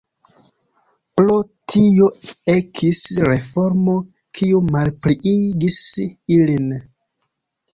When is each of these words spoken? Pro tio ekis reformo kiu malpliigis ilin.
Pro 1.19 1.35
tio 1.73 2.07
ekis 2.53 3.01
reformo 3.27 3.95
kiu 4.41 4.63
malpliigis 4.77 5.79
ilin. 6.39 6.69